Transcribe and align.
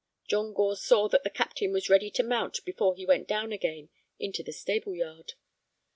John 0.27 0.51
Gore 0.55 0.75
saw 0.77 1.07
that 1.09 1.23
the 1.23 1.29
captain 1.29 1.71
was 1.71 1.87
ready 1.87 2.09
to 2.09 2.23
mount 2.23 2.65
before 2.65 2.95
he 2.95 3.05
went 3.05 3.27
down 3.27 3.51
again 3.51 3.89
into 4.17 4.41
the 4.41 4.51
stable 4.51 4.95
yard. 4.95 5.33